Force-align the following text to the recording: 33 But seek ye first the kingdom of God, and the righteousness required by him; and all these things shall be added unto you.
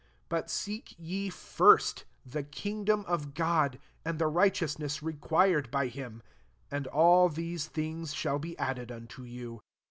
33 0.29 0.29
But 0.29 0.49
seek 0.49 0.95
ye 0.97 1.29
first 1.29 2.05
the 2.25 2.41
kingdom 2.41 3.05
of 3.07 3.35
God, 3.35 3.77
and 4.03 4.17
the 4.17 4.25
righteousness 4.25 5.03
required 5.03 5.69
by 5.69 5.89
him; 5.89 6.23
and 6.71 6.87
all 6.87 7.29
these 7.29 7.67
things 7.67 8.11
shall 8.11 8.39
be 8.39 8.57
added 8.57 8.91
unto 8.91 9.21
you. 9.21 9.61